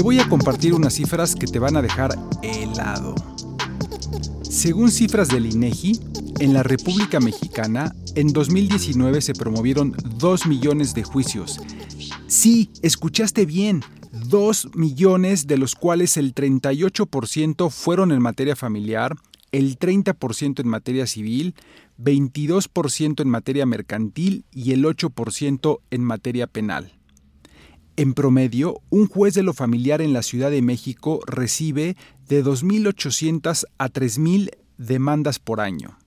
[0.00, 3.14] Te voy a compartir unas cifras que te van a dejar helado.
[4.40, 6.00] Según cifras del INEGI,
[6.38, 11.60] en la República Mexicana, en 2019 se promovieron 2 millones de juicios.
[12.28, 13.82] Sí, escuchaste bien,
[14.30, 19.16] 2 millones de los cuales el 38% fueron en materia familiar,
[19.52, 21.54] el 30% en materia civil,
[21.98, 26.99] 22% en materia mercantil y el 8% en materia penal.
[28.00, 33.66] En promedio, un juez de lo familiar en la Ciudad de México recibe de 2.800
[33.76, 35.98] a 3.000 demandas por año.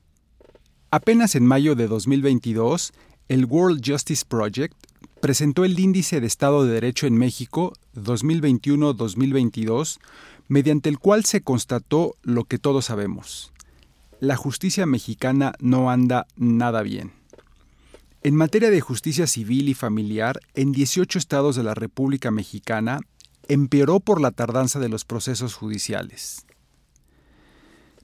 [0.89, 2.93] Apenas en mayo de 2022,
[3.27, 4.75] el World Justice Project
[5.21, 9.99] presentó el Índice de Estado de Derecho en México 2021-2022,
[10.47, 13.53] mediante el cual se constató lo que todos sabemos.
[14.19, 17.11] La justicia mexicana no anda nada bien.
[18.25, 23.01] En materia de justicia civil y familiar, en 18 estados de la República Mexicana,
[23.49, 26.45] empeoró por la tardanza de los procesos judiciales.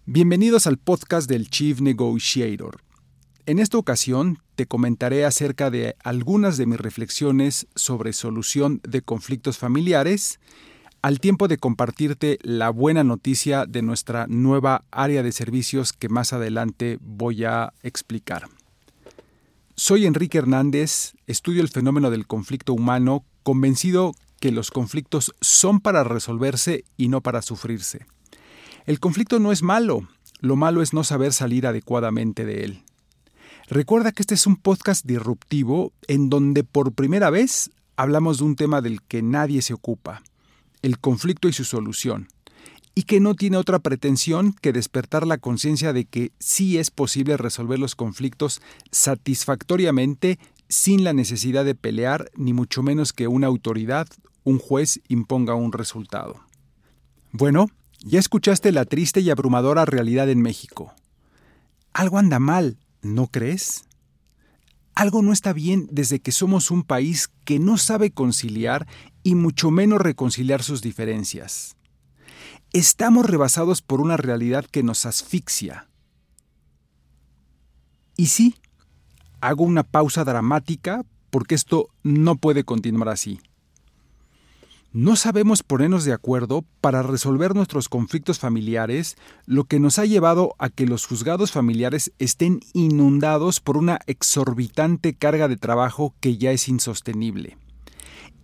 [0.06, 2.82] Bienvenidos al podcast del Chief Negotiator.
[3.46, 9.58] En esta ocasión te comentaré acerca de algunas de mis reflexiones sobre solución de conflictos
[9.58, 10.42] familiares,
[11.02, 16.34] al tiempo de compartirte la buena noticia de nuestra nueva área de servicios que más
[16.34, 18.50] adelante voy a explicar.
[19.82, 26.04] Soy Enrique Hernández, estudio el fenómeno del conflicto humano, convencido que los conflictos son para
[26.04, 28.06] resolverse y no para sufrirse.
[28.86, 30.06] El conflicto no es malo,
[30.42, 32.84] lo malo es no saber salir adecuadamente de él.
[33.70, 38.58] Recuerda que este es un podcast disruptivo en donde por primera vez hablamos de un
[38.58, 40.24] tema del que nadie se ocupa,
[40.82, 42.28] el conflicto y su solución
[43.00, 47.38] y que no tiene otra pretensión que despertar la conciencia de que sí es posible
[47.38, 48.62] resolver los conflictos
[48.92, 54.10] satisfactoriamente sin la necesidad de pelear, ni mucho menos que una autoridad,
[54.44, 56.42] un juez, imponga un resultado.
[57.32, 57.68] Bueno,
[58.04, 60.94] ya escuchaste la triste y abrumadora realidad en México.
[61.94, 63.86] Algo anda mal, ¿no crees?
[64.94, 68.88] Algo no está bien desde que somos un país que no sabe conciliar
[69.24, 71.78] y mucho menos reconciliar sus diferencias.
[72.72, 75.88] Estamos rebasados por una realidad que nos asfixia.
[78.16, 78.56] Y sí,
[79.42, 83.40] hago una pausa dramática porque esto no puede continuar así.
[84.92, 90.54] No sabemos ponernos de acuerdo para resolver nuestros conflictos familiares, lo que nos ha llevado
[90.60, 96.52] a que los juzgados familiares estén inundados por una exorbitante carga de trabajo que ya
[96.52, 97.58] es insostenible.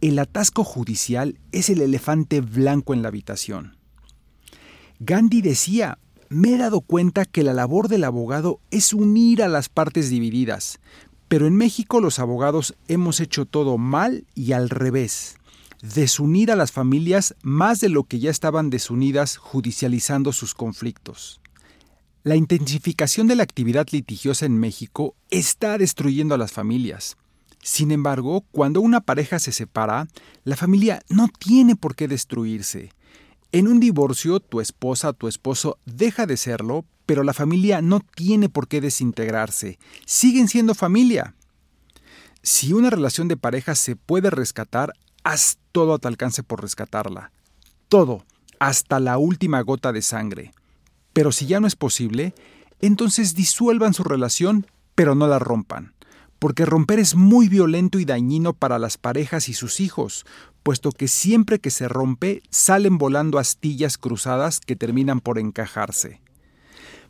[0.01, 3.75] El atasco judicial es el elefante blanco en la habitación.
[4.99, 5.97] Gandhi decía,
[6.29, 10.79] me he dado cuenta que la labor del abogado es unir a las partes divididas,
[11.27, 15.35] pero en México los abogados hemos hecho todo mal y al revés,
[15.81, 21.41] desunir a las familias más de lo que ya estaban desunidas judicializando sus conflictos.
[22.23, 27.17] La intensificación de la actividad litigiosa en México está destruyendo a las familias.
[27.61, 30.07] Sin embargo, cuando una pareja se separa,
[30.43, 32.91] la familia no tiene por qué destruirse.
[33.55, 38.49] En un divorcio, tu esposa tu esposo deja de serlo, pero la familia no tiene
[38.49, 39.79] por qué desintegrarse.
[40.05, 41.35] Siguen siendo familia.
[42.43, 44.91] Si una relación de pareja se puede rescatar,
[45.23, 47.31] haz todo a tu alcance por rescatarla.
[47.87, 48.25] Todo,
[48.59, 50.51] hasta la última gota de sangre.
[51.13, 52.35] Pero si ya no es posible,
[52.81, 55.95] entonces disuelvan su relación, pero no la rompan
[56.39, 60.25] porque romper es muy violento y dañino para las parejas y sus hijos,
[60.65, 66.21] puesto que siempre que se rompe salen volando astillas cruzadas que terminan por encajarse.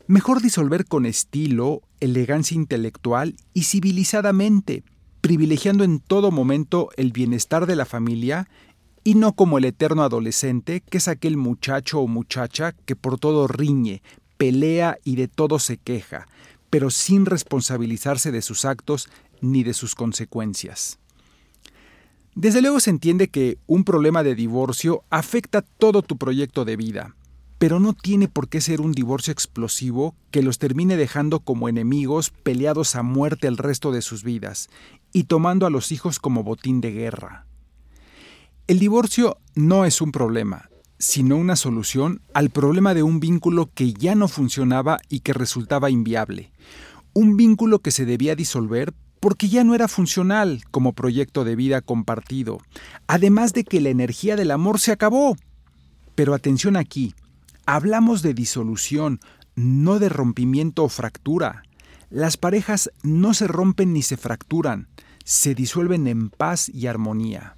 [0.07, 4.83] Mejor disolver con estilo, elegancia intelectual y civilizadamente,
[5.21, 8.49] privilegiando en todo momento el bienestar de la familia
[9.05, 13.47] y no como el eterno adolescente que es aquel muchacho o muchacha que por todo
[13.47, 14.03] riñe,
[14.35, 16.27] pelea y de todo se queja,
[16.69, 19.07] pero sin responsabilizarse de sus actos
[19.39, 20.99] ni de sus consecuencias.
[22.35, 27.15] Desde luego se entiende que un problema de divorcio afecta todo tu proyecto de vida,
[27.57, 32.31] pero no tiene por qué ser un divorcio explosivo que los termine dejando como enemigos
[32.31, 34.67] peleados a muerte el resto de sus vidas
[35.13, 37.45] y tomando a los hijos como botín de guerra.
[38.67, 43.93] El divorcio no es un problema, sino una solución al problema de un vínculo que
[43.93, 46.51] ya no funcionaba y que resultaba inviable.
[47.13, 48.93] Un vínculo que se debía disolver
[49.25, 52.59] porque ya no era funcional como proyecto de vida compartido,
[53.07, 55.35] además de que la energía del amor se acabó.
[56.13, 57.15] Pero atención aquí,
[57.65, 59.19] hablamos de disolución,
[59.55, 61.63] no de rompimiento o fractura.
[62.11, 64.89] Las parejas no se rompen ni se fracturan,
[65.23, 67.55] se disuelven en paz y armonía.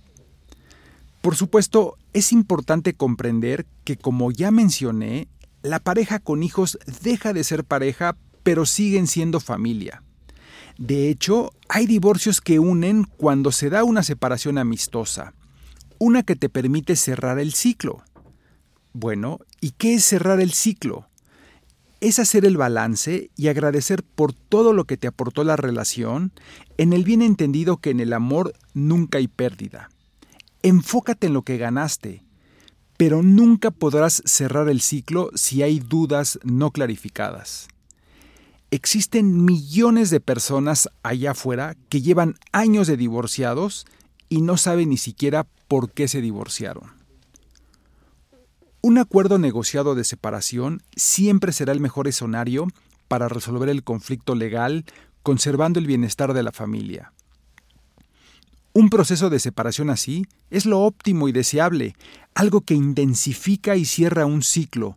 [1.19, 5.27] Por supuesto, es importante comprender que, como ya mencioné,
[5.63, 10.01] la pareja con hijos deja de ser pareja, pero siguen siendo familia.
[10.77, 15.33] De hecho, hay divorcios que unen cuando se da una separación amistosa,
[15.97, 18.03] una que te permite cerrar el ciclo.
[18.93, 21.07] Bueno, ¿y qué es cerrar el ciclo?
[21.99, 26.31] Es hacer el balance y agradecer por todo lo que te aportó la relación,
[26.77, 29.89] en el bien entendido que en el amor nunca hay pérdida.
[30.61, 32.23] Enfócate en lo que ganaste,
[32.97, 37.67] pero nunca podrás cerrar el ciclo si hay dudas no clarificadas.
[38.69, 43.85] Existen millones de personas allá afuera que llevan años de divorciados
[44.27, 46.91] y no saben ni siquiera por qué se divorciaron.
[48.81, 52.67] Un acuerdo negociado de separación siempre será el mejor escenario
[53.07, 54.85] para resolver el conflicto legal
[55.23, 57.11] conservando el bienestar de la familia.
[58.73, 61.95] Un proceso de separación así es lo óptimo y deseable,
[62.35, 64.95] algo que intensifica y cierra un ciclo,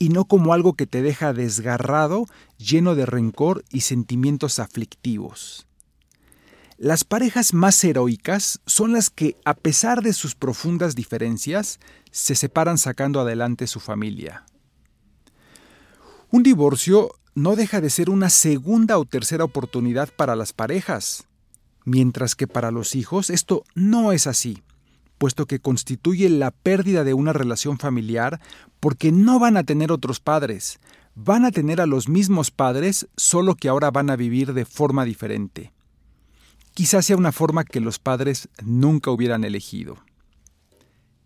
[0.00, 2.24] y no como algo que te deja desgarrado,
[2.56, 5.66] lleno de rencor y sentimientos aflictivos.
[6.78, 11.80] Las parejas más heroicas son las que, a pesar de sus profundas diferencias,
[12.10, 14.46] se separan sacando adelante su familia.
[16.30, 21.24] Un divorcio no deja de ser una segunda o tercera oportunidad para las parejas,
[21.84, 24.62] mientras que para los hijos esto no es así
[25.20, 28.40] puesto que constituye la pérdida de una relación familiar
[28.80, 30.80] porque no van a tener otros padres,
[31.14, 35.04] van a tener a los mismos padres, solo que ahora van a vivir de forma
[35.04, 35.74] diferente.
[36.72, 39.98] Quizás sea una forma que los padres nunca hubieran elegido.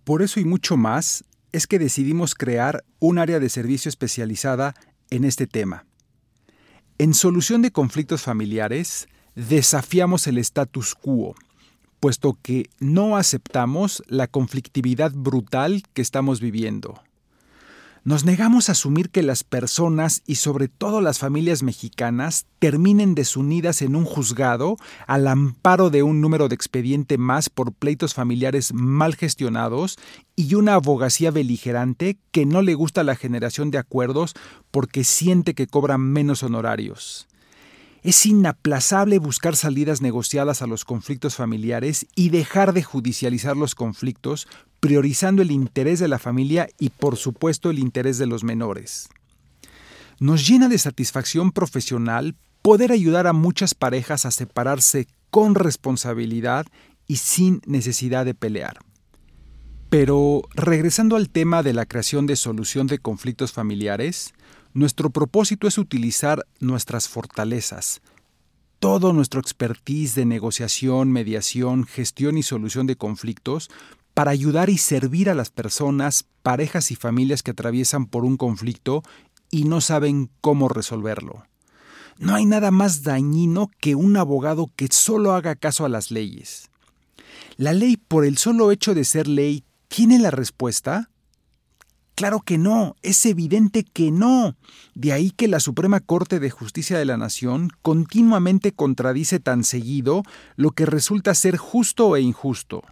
[0.02, 4.74] Por eso y mucho más es que decidimos crear un área de servicio especializada
[5.10, 5.86] en este tema.
[6.98, 9.06] En solución de conflictos familiares,
[9.36, 11.36] desafiamos el status quo,
[12.04, 17.00] puesto que no aceptamos la conflictividad brutal que estamos viviendo.
[18.04, 23.80] Nos negamos a asumir que las personas y sobre todo las familias mexicanas terminen desunidas
[23.80, 29.14] en un juzgado al amparo de un número de expediente más por pleitos familiares mal
[29.14, 29.96] gestionados
[30.36, 34.34] y una abogacía beligerante que no le gusta la generación de acuerdos
[34.70, 37.28] porque siente que cobran menos honorarios.
[38.04, 44.46] Es inaplazable buscar salidas negociadas a los conflictos familiares y dejar de judicializar los conflictos,
[44.78, 49.08] priorizando el interés de la familia y por supuesto el interés de los menores.
[50.20, 56.66] Nos llena de satisfacción profesional poder ayudar a muchas parejas a separarse con responsabilidad
[57.06, 58.80] y sin necesidad de pelear.
[59.88, 64.34] Pero regresando al tema de la creación de solución de conflictos familiares,
[64.74, 68.02] nuestro propósito es utilizar nuestras fortalezas,
[68.80, 73.70] todo nuestro expertise de negociación, mediación, gestión y solución de conflictos
[74.12, 79.02] para ayudar y servir a las personas, parejas y familias que atraviesan por un conflicto
[79.50, 81.46] y no saben cómo resolverlo.
[82.18, 86.70] No hay nada más dañino que un abogado que solo haga caso a las leyes.
[87.56, 91.10] ¿La ley por el solo hecho de ser ley tiene la respuesta?
[92.14, 94.56] Claro que no, es evidente que no.
[94.94, 100.22] De ahí que la Suprema Corte de Justicia de la Nación continuamente contradice tan seguido
[100.54, 102.82] lo que resulta ser justo e injusto.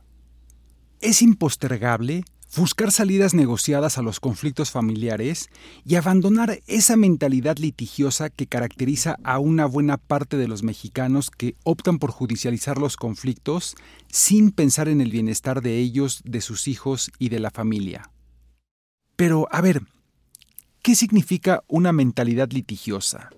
[1.01, 2.25] Es impostergable
[2.57, 5.49] buscar salidas negociadas a los conflictos familiares
[5.85, 11.55] y abandonar esa mentalidad litigiosa que caracteriza a una buena parte de los mexicanos que
[11.65, 13.77] optan por judicializar los conflictos
[14.09, 18.11] sin pensar en el bienestar de ellos, de sus hijos y de la familia.
[19.17, 19.83] Pero, a ver,
[20.83, 23.31] ¿qué significa una mentalidad litigiosa?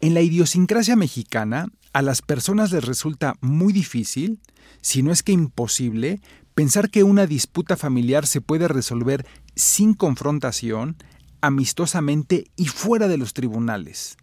[0.00, 4.40] En la idiosincrasia mexicana, a las personas les resulta muy difícil,
[4.80, 6.20] si no es que imposible,
[6.54, 10.96] pensar que una disputa familiar se puede resolver sin confrontación,
[11.40, 14.16] amistosamente y fuera de los tribunales.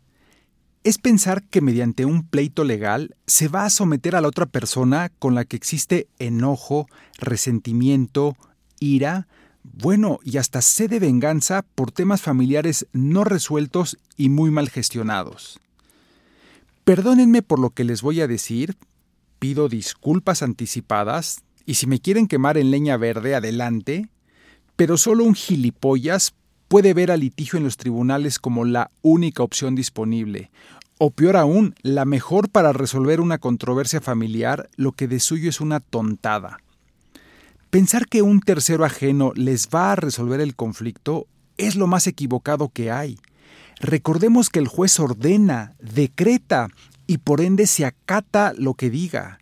[0.84, 5.10] Es pensar que mediante un pleito legal se va a someter a la otra persona
[5.20, 6.88] con la que existe enojo,
[7.20, 8.36] resentimiento,
[8.79, 9.27] ira,
[9.63, 15.60] bueno, y hasta sed de venganza por temas familiares no resueltos y muy mal gestionados.
[16.84, 18.75] Perdónenme por lo que les voy a decir,
[19.39, 24.10] pido disculpas anticipadas, y si me quieren quemar en leña verde, adelante,
[24.75, 26.34] pero solo un gilipollas
[26.68, 30.51] puede ver al litigio en los tribunales como la única opción disponible,
[30.98, 35.62] o peor aún, la mejor para resolver una controversia familiar, lo que de suyo es
[35.62, 36.60] una tontada.
[37.72, 42.68] Pensar que un tercero ajeno les va a resolver el conflicto es lo más equivocado
[42.68, 43.18] que hay.
[43.80, 46.68] Recordemos que el juez ordena, decreta
[47.08, 49.40] y por ende se acata lo que diga.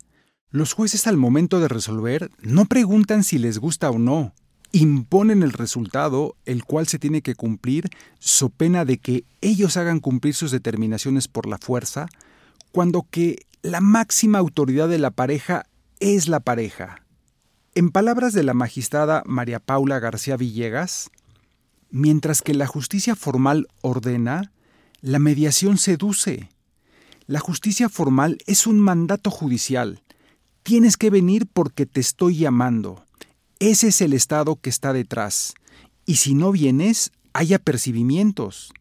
[0.51, 4.35] Los jueces al momento de resolver no preguntan si les gusta o no,
[4.71, 9.99] imponen el resultado, el cual se tiene que cumplir, so pena de que ellos hagan
[9.99, 12.05] cumplir sus determinaciones por la fuerza,
[12.71, 15.65] cuando que la máxima autoridad de la pareja
[15.99, 17.08] es la pareja.
[17.75, 21.09] En palabras de la magistrada María Paula García Villegas,
[21.89, 24.51] mientras que la justicia formal ordena,
[25.01, 26.49] la mediación seduce.
[27.25, 30.01] La justicia formal es un mandato judicial,
[30.63, 33.03] Tienes que venir porque te estoy llamando.
[33.59, 35.55] Ese es el estado que está detrás.
[36.05, 38.71] Y si no vienes, hay apercibimientos.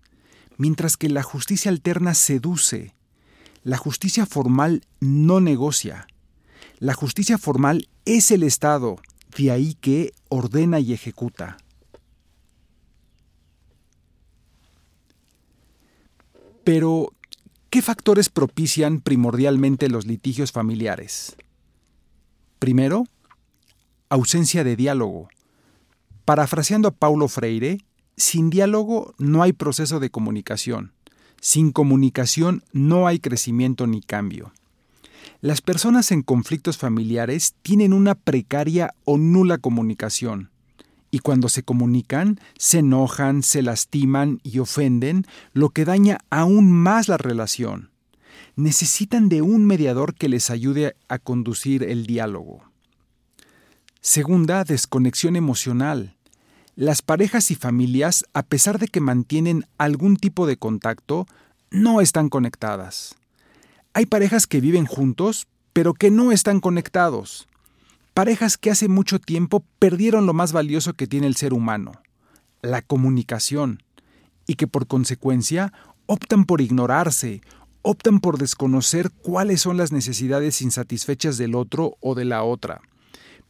[0.58, 2.94] Mientras que la justicia alterna seduce.
[3.62, 6.06] La justicia formal no negocia.
[6.80, 8.96] La justicia formal es el Estado,
[9.36, 11.56] de ahí que ordena y ejecuta.
[16.62, 17.12] Pero,
[17.70, 21.36] ¿qué factores propician primordialmente los litigios familiares?
[22.60, 23.06] Primero,
[24.08, 25.28] ausencia de diálogo.
[26.24, 27.84] Parafraseando a Paulo Freire,
[28.16, 30.92] sin diálogo no hay proceso de comunicación.
[31.40, 34.52] Sin comunicación no hay crecimiento ni cambio.
[35.40, 40.50] Las personas en conflictos familiares tienen una precaria o nula comunicación.
[41.10, 47.08] Y cuando se comunican, se enojan, se lastiman y ofenden, lo que daña aún más
[47.08, 47.90] la relación
[48.58, 52.64] necesitan de un mediador que les ayude a conducir el diálogo.
[54.00, 56.16] Segunda, desconexión emocional.
[56.74, 61.28] Las parejas y familias, a pesar de que mantienen algún tipo de contacto,
[61.70, 63.14] no están conectadas.
[63.98, 67.48] Hay parejas que viven juntos, pero que no están conectados.
[68.14, 71.90] Parejas que hace mucho tiempo perdieron lo más valioso que tiene el ser humano,
[72.62, 73.82] la comunicación,
[74.46, 75.72] y que por consecuencia
[76.06, 77.40] optan por ignorarse
[77.82, 82.80] optan por desconocer cuáles son las necesidades insatisfechas del otro o de la otra.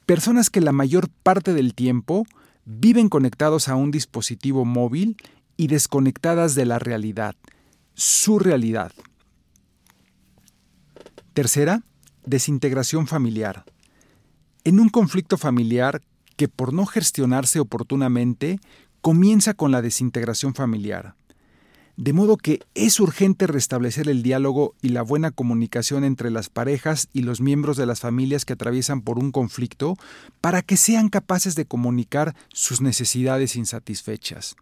[0.06, 2.24] Personas que la mayor parte del tiempo
[2.64, 5.18] viven conectados a un dispositivo móvil
[5.58, 7.36] y desconectadas de la realidad,
[7.92, 8.92] su realidad.
[11.38, 11.84] Tercera,
[12.26, 13.64] desintegración familiar.
[14.64, 16.02] En un conflicto familiar
[16.34, 18.58] que por no gestionarse oportunamente
[19.02, 21.14] comienza con la desintegración familiar.
[21.98, 27.08] De modo que es urgente restablecer el diálogo y la buena comunicación entre las parejas
[27.12, 29.96] y los miembros de las familias que atraviesan por un conflicto
[30.40, 34.54] para que sean capaces de comunicar sus necesidades insatisfechas.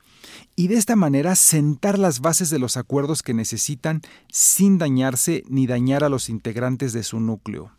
[0.56, 4.00] Y de esta manera sentar las bases de los acuerdos que necesitan
[4.32, 7.70] sin dañarse ni dañar a los integrantes de su núcleo.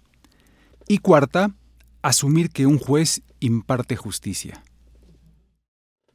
[0.87, 1.55] Y cuarta,
[2.03, 4.63] asumir que un juez imparte justicia.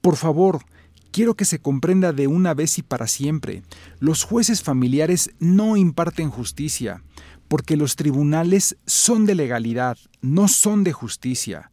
[0.01, 0.65] Por favor,
[1.12, 3.62] Quiero que se comprenda de una vez y para siempre.
[4.00, 7.04] Los jueces familiares no imparten justicia,
[7.49, 11.71] porque los tribunales son de legalidad, no son de justicia.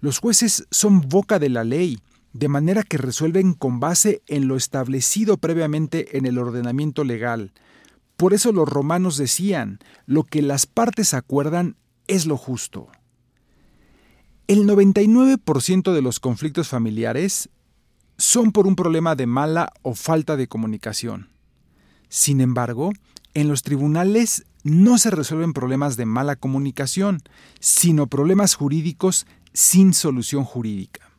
[0.00, 2.00] Los jueces son boca de la ley,
[2.32, 7.52] de manera que resuelven con base en lo establecido previamente en el ordenamiento legal.
[8.16, 11.76] Por eso los romanos decían, lo que las partes acuerdan
[12.08, 12.88] es lo justo.
[14.48, 17.48] El 99% de los conflictos familiares
[18.22, 21.30] son por un problema de mala o falta de comunicación.
[22.08, 22.92] Sin embargo,
[23.34, 27.20] en los tribunales no se resuelven problemas de mala comunicación,
[27.58, 31.10] sino problemas jurídicos sin solución jurídica.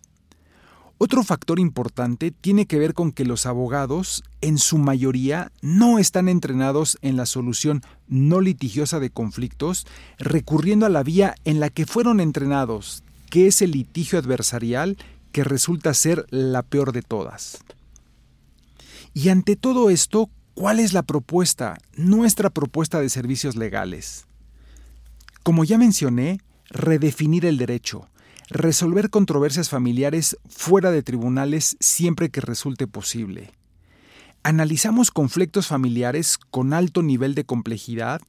[0.98, 6.30] Otro factor importante tiene que ver con que los abogados, en su mayoría, no están
[6.30, 9.86] entrenados en la solución no litigiosa de conflictos,
[10.20, 14.96] recurriendo a la vía en la que fueron entrenados, que es el litigio adversarial
[15.34, 17.58] que resulta ser la peor de todas.
[19.14, 24.26] Y ante todo esto, ¿cuál es la propuesta, nuestra propuesta de servicios legales?
[25.44, 28.08] Como ya mencioné, redefinir el derecho,
[28.50, 33.52] resolver controversias familiares fuera de tribunales siempre que resulte posible.
[34.44, 38.22] Analizamos conflictos familiares con alto nivel de complejidad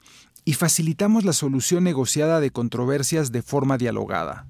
[0.45, 4.47] y facilitamos la solución negociada de controversias de forma dialogada.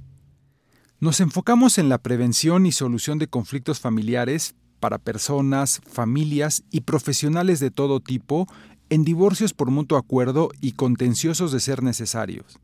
[1.05, 7.61] Nos enfocamos en la prevención y solución de conflictos familiares para personas, familias y profesionales
[7.61, 8.47] de todo tipo
[8.89, 12.59] en divorcios por mutuo acuerdo y contenciosos de ser necesarios.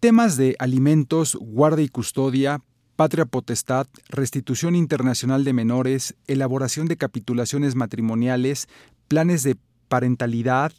[0.00, 2.60] Temas de alimentos, guarda y custodia,
[2.94, 8.68] patria potestad, restitución internacional de menores, elaboración de capitulaciones matrimoniales,
[9.08, 9.56] planes de
[9.88, 10.74] parentalidad,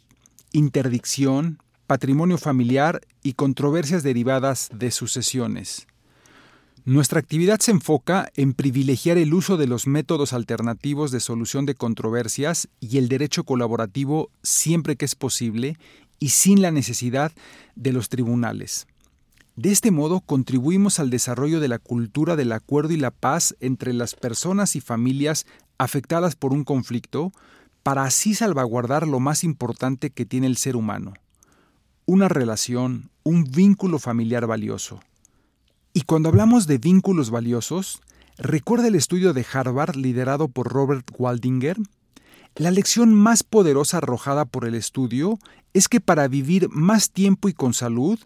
[0.52, 1.58] interdicción,
[1.88, 5.88] patrimonio familiar y controversias derivadas de sucesiones.
[6.86, 11.74] Nuestra actividad se enfoca en privilegiar el uso de los métodos alternativos de solución de
[11.74, 15.78] controversias y el derecho colaborativo siempre que es posible
[16.18, 17.32] y sin la necesidad
[17.74, 18.86] de los tribunales.
[19.56, 23.94] De este modo contribuimos al desarrollo de la cultura del acuerdo y la paz entre
[23.94, 25.46] las personas y familias
[25.78, 27.32] afectadas por un conflicto,
[27.82, 31.14] para así salvaguardar lo más importante que tiene el ser humano,
[32.04, 35.00] una relación, un vínculo familiar valioso.
[35.96, 38.02] Y cuando hablamos de vínculos valiosos,
[38.36, 41.76] ¿recuerda el estudio de Harvard liderado por Robert Waldinger?
[42.56, 45.38] La lección más poderosa arrojada por el estudio
[45.72, 48.18] es que para vivir más tiempo y con salud,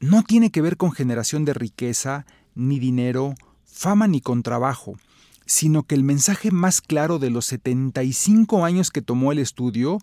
[0.00, 3.32] no tiene que ver con generación de riqueza, ni dinero,
[3.64, 4.98] fama ni con trabajo,
[5.46, 9.98] sino que el mensaje más claro de los 75 años que tomó el estudio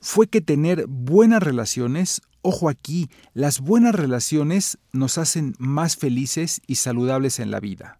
[0.00, 6.76] fue que tener buenas relaciones, ojo aquí, las buenas relaciones nos hacen más felices y
[6.76, 7.98] saludables en la vida.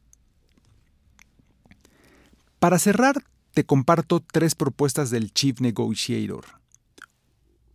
[2.59, 6.45] Para cerrar, te comparto tres propuestas del Chief Negotiator.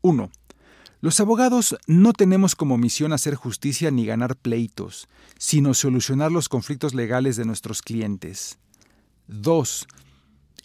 [0.01, 0.29] 1.
[1.01, 5.07] Los abogados no tenemos como misión hacer justicia ni ganar pleitos,
[5.37, 8.57] sino solucionar los conflictos legales de nuestros clientes.
[9.27, 9.87] 2.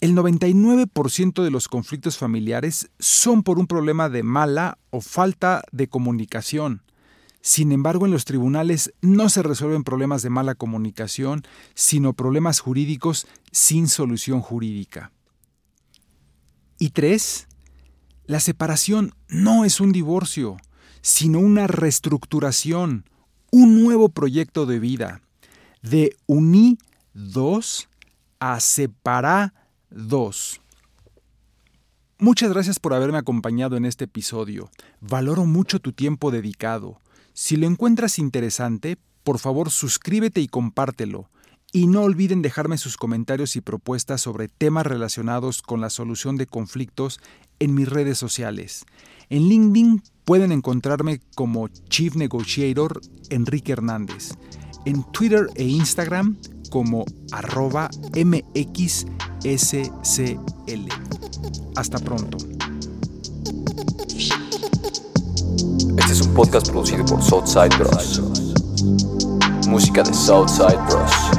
[0.02, 5.86] El 99% de los conflictos familiares son por un problema de mala o falta de
[5.86, 6.82] comunicación.
[7.40, 11.42] Sin embargo, en los tribunales no se resuelven problemas de mala comunicación,
[11.74, 15.12] sino problemas jurídicos sin solución jurídica.
[16.80, 17.46] Y 3.
[18.26, 20.56] La separación no es un divorcio,
[21.00, 23.08] sino una reestructuración,
[23.52, 25.22] un nuevo proyecto de vida.
[25.80, 26.76] De uní
[27.14, 27.88] dos
[28.40, 29.61] a separar
[29.94, 30.60] dos.
[32.18, 34.70] Muchas gracias por haberme acompañado en este episodio.
[35.00, 37.00] Valoro mucho tu tiempo dedicado.
[37.32, 41.28] Si lo encuentras interesante, por favor suscríbete y compártelo.
[41.72, 46.46] Y no olviden dejarme sus comentarios y propuestas sobre temas relacionados con la solución de
[46.46, 47.18] conflictos
[47.58, 48.84] en mis redes sociales.
[49.30, 54.34] En LinkedIn pueden encontrarme como Chief Negotiator Enrique Hernández.
[54.84, 56.36] En Twitter e Instagram
[56.72, 58.48] como arroba MXSCL.
[61.76, 62.38] Hasta pronto.
[65.98, 68.22] Este es un podcast producido por Southside Bros.
[69.68, 71.31] Música de Southside Bros.